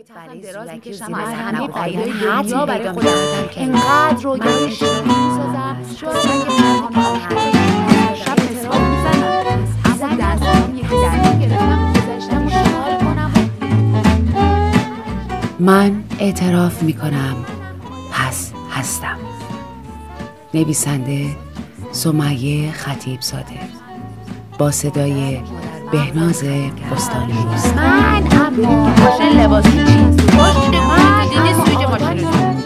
[0.00, 3.08] تخم دراز می‌کشم از همه بعیدای دنیا برای خودم
[3.56, 6.48] انقدر رویای شیرین می‌سازم شاید
[8.14, 9.68] شب حساب می‌زنم.
[9.84, 13.32] اما دستم یکی دستم گرفتم گذاشتم شمال کنم
[15.60, 17.36] من اعتراف می کنم
[18.12, 19.18] پس هستم.
[20.54, 21.36] نویسنده
[21.92, 23.60] سمیه خطیب زاده
[24.58, 25.40] با صدای
[25.92, 26.44] بهناز
[26.92, 27.44] بستانی
[27.76, 29.78] من اما ماشین لباسی
[30.88, 32.62] من دیدی سویج ماشین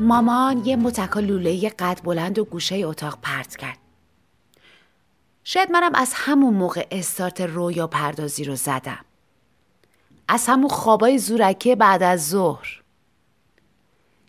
[0.00, 3.78] مامان یه متکا لوله قد بلند و گوشه اتاق پرت کرد.
[5.44, 9.04] شاید منم از همون موقع استارت رویا پردازی رو زدم.
[10.28, 12.79] از همون خوابای زورکه بعد از ظهر.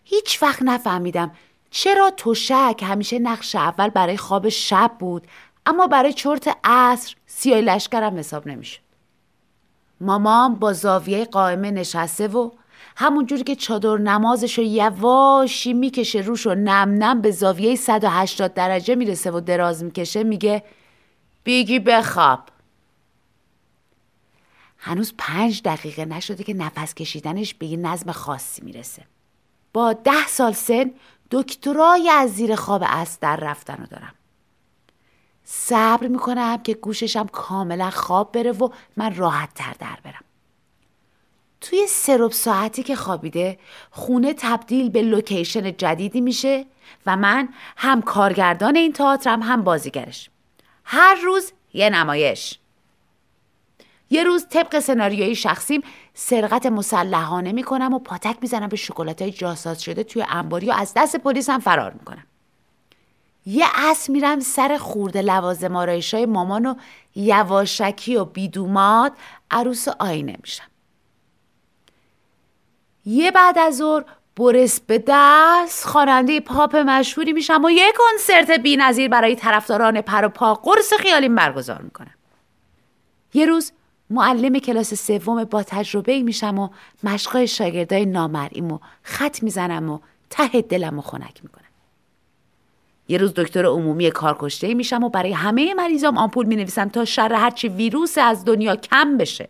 [0.04, 1.30] هیچ وقت نفهمیدم
[1.70, 5.26] چرا تشک همیشه نقش اول برای خواب شب بود
[5.66, 8.80] اما برای چرت عصر سیاه لشکرم حساب نمی‌شد.
[10.00, 12.50] مامان با زاویه قائمه نشسته و
[12.96, 18.54] همون جوری که چادر نمازش رو یواشی می‌کشه روش و نم نم به زاویه 180
[18.54, 20.62] درجه می‌رسه و دراز می‌کشه میگه
[21.44, 22.40] بیگی بخواب
[24.78, 29.02] هنوز پنج دقیقه نشده که نفس کشیدنش به یه نظم خاصی می‌رسه
[29.72, 30.90] با ده سال سن
[31.30, 34.14] دکترای از زیر خواب است در رفتن رو دارم.
[35.44, 40.24] صبر می‌کنم که گوششم کاملا خواب بره و من راحت تر در برم.
[41.60, 43.58] توی سرب ساعتی که خوابیده
[43.90, 46.66] خونه تبدیل به لوکیشن جدیدی میشه
[47.06, 50.30] و من هم کارگردان این تئاترم هم بازیگرش.
[50.84, 52.58] هر روز یه نمایش.
[54.10, 55.82] یه روز طبق سناریوی شخصیم
[56.14, 60.92] سرقت مسلحانه می‌کنم و پاتک می‌زنم به شکلات های جاساز شده توی انباری و از
[60.96, 62.26] دست پلیس هم فرار می‌کنم.
[63.46, 66.74] یه اس میرم سر خورده لوازم آرایش های مامان و
[67.14, 69.12] یواشکی و بیدومات
[69.50, 70.64] عروس آینه میشم.
[73.04, 74.04] یه بعد از ظهر
[74.36, 80.28] برس به دست خواننده پاپ مشهوری میشم و یه کنسرت بی‌نظیر برای طرفداران پر و
[80.28, 82.14] پا قرص خیالیم برگزار می‌کنم.
[83.34, 83.72] یه روز
[84.12, 86.68] معلم کلاس سوم با تجربه میشم و
[87.02, 89.98] مشقای شاگردای نامرئیم و خط می‌زنم و
[90.30, 91.62] ته دلم و خنک می‌کنم.
[93.08, 97.68] یه روز دکتر عمومی کارکشته میشم و برای همه مریضام آمپول می‌نویسم تا شر هرچی
[97.68, 99.48] ویروس از دنیا کم بشه.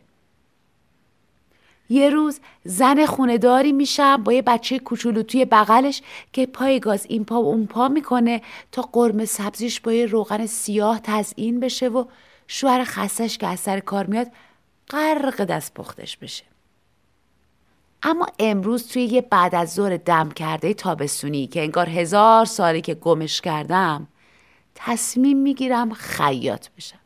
[1.90, 6.02] یه روز زن خونداری میشم با یه بچه کوچولو توی بغلش
[6.32, 8.42] که پای گاز این پا و اون پا می‌کنه
[8.72, 12.04] تا قرمه سبزیش با یه روغن سیاه تزئین بشه و
[12.46, 14.26] شوهر خستش که از سر کار میاد
[14.91, 16.44] غرق دست پختش بشه.
[18.03, 22.94] اما امروز توی یه بعد از ظهر دم کرده تابستونی که انگار هزار سالی که
[22.94, 24.06] گمش کردم
[24.75, 26.98] تصمیم می‌گیرم خیاط بشم.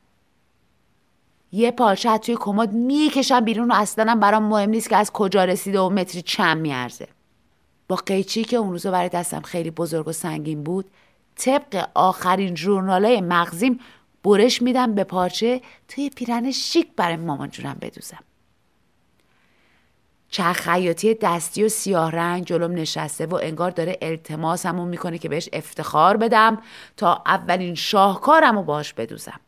[1.53, 5.81] یه پارچه توی کمد می‌کشم بیرون و اصلا برام مهم نیست که از کجا رسیده
[5.81, 7.09] و متری چند میارزه.
[7.89, 10.91] با قیچی که اون روزا برای دستم خیلی بزرگ و سنگین بود
[11.37, 13.81] طبق آخرین جورنالای مغزیم
[14.25, 18.25] برش میدم به پارچه توی پیرن شیک برای مامان جونم بدوزم.
[20.29, 25.49] چرخ خیاطی دستی و سیاه رنگ جلوم نشسته و انگار داره التماسمو می‌کنه که بهش
[25.53, 26.63] افتخار بدم
[26.97, 29.41] تا اولین شاهکارمو باش بدوزم.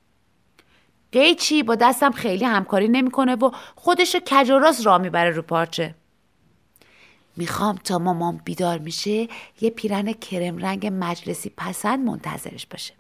[1.13, 5.43] قیچی با دستم خیلی همکاری نمی‌کنه و خودش رو کج و راست را می‌بره رو
[5.43, 5.95] پارچه.
[7.37, 9.29] می‌خوام تا مامان بیدار میشه
[9.61, 12.95] یه پیرن کرم رنگ مجلسی پسند منتظرش باشه.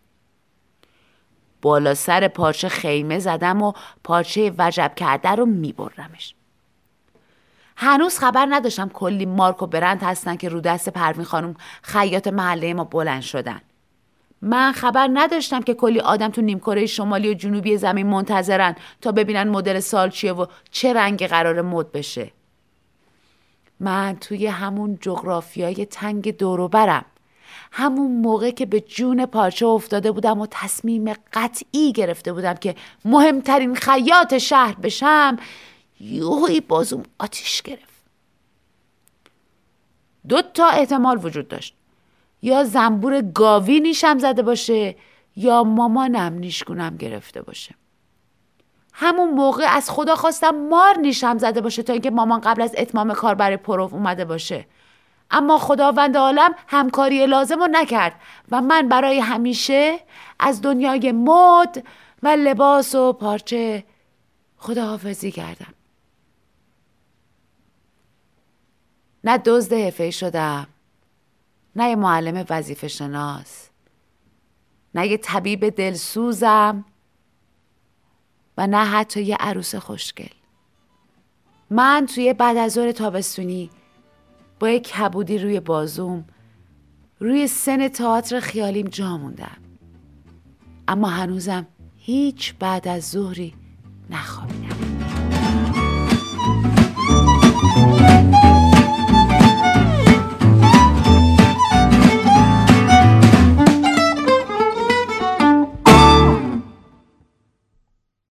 [1.63, 3.73] بالا سر پارچه خیمه زدم و
[4.05, 6.35] پارچه وجب کرده رو میبرمش.
[7.77, 12.75] هنوز خبر نداشتم کلی مارک و برند هستن که رو دست پروین خانم خیاط محله
[12.75, 13.61] ما بلند شدن.
[14.43, 19.49] من خبر نداشتم که کلی آدم تو نیمکره شمالی و جنوبی زمین منتظرن تا ببینن
[19.49, 22.31] مدل سال چیه و چه رنگی قرار مد بشه.
[23.81, 27.05] من توی همون جغرافیای تنگ دوروبرم.
[27.73, 32.75] همون موقع که به جون پارچه افتاده بودم و تصمیم قطعی گرفته بودم که
[33.05, 35.37] مهمترین خیاط شهر بشم
[36.01, 37.99] یوهی بازوم آتیش گرفت.
[40.29, 41.75] دو تا احتمال وجود داشت.
[42.43, 44.97] یا زنبور گاوی نیشم زده باشه
[45.37, 47.75] یا مامانم نیشگونم گرفته باشه.
[48.93, 53.13] همون موقع از خدا خواستم مار نیشم زده باشه تا اینکه مامان قبل از اتمام
[53.15, 54.67] کار برای پروف اومده باشه.
[55.31, 58.21] اما خداوند عالم همکاری لازم رو نکرد
[58.51, 60.01] و من برای همیشه
[60.39, 61.87] از دنیای مد
[62.23, 63.85] و لباس و پارچه
[64.57, 65.75] خداحافظی کردم.
[69.25, 70.67] نه دزد حفه شدم
[71.77, 73.69] نه یه معلم وظیفه شناس
[74.95, 76.85] نه یه طبیب دلسوزم
[78.59, 80.29] و نه حتی یه عروس خوشگل.
[81.71, 83.71] من توی بعد از ظهر تابستونی
[84.61, 86.25] با یه کبودی روی بازوم
[87.21, 89.57] روی سن تئاتر خیالیم جا موندم.
[90.89, 91.67] اما هنوزم
[91.97, 93.55] هیچ بعد از ظهری
[94.11, 94.79] نخوابیدم.